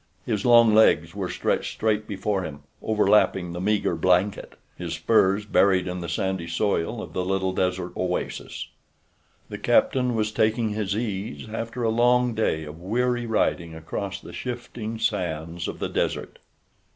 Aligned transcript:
His 0.25 0.45
long 0.47 0.73
legs 0.73 1.13
were 1.13 1.29
stretched 1.29 1.73
straight 1.73 2.07
before 2.07 2.41
him 2.41 2.63
overlapping 2.81 3.51
the 3.53 3.61
meager 3.61 3.95
blanket, 3.95 4.55
his 4.75 4.95
spurs 4.95 5.45
buried 5.45 5.87
in 5.87 6.01
the 6.01 6.09
sandy 6.09 6.47
soil 6.47 7.03
of 7.03 7.13
the 7.13 7.23
little 7.23 7.53
desert 7.53 7.93
oasis. 7.95 8.69
The 9.49 9.59
captain 9.59 10.15
was 10.15 10.31
taking 10.31 10.69
his 10.69 10.97
ease 10.97 11.47
after 11.49 11.83
a 11.83 11.89
long 11.89 12.33
day 12.33 12.63
of 12.63 12.81
weary 12.81 13.27
riding 13.27 13.75
across 13.75 14.19
the 14.19 14.33
shifting 14.33 14.97
sands 14.97 15.67
of 15.67 15.77
the 15.77 15.87
desert. 15.89 16.39